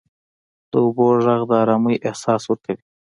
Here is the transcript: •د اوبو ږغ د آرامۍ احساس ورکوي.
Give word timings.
•د 0.71 0.73
اوبو 0.83 1.07
ږغ 1.23 1.39
د 1.49 1.51
آرامۍ 1.63 1.95
احساس 2.07 2.41
ورکوي. 2.47 2.83